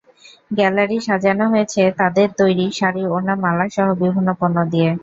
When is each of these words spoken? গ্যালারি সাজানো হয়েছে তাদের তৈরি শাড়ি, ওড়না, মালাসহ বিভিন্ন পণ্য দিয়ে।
গ্যালারি 0.51 0.97
সাজানো 1.07 1.45
হয়েছে 1.53 1.81
তাদের 1.99 2.27
তৈরি 2.39 2.65
শাড়ি, 2.79 3.03
ওড়না, 3.07 3.33
মালাসহ 3.43 3.87
বিভিন্ন 4.01 4.29
পণ্য 4.39 4.57
দিয়ে। 4.73 4.89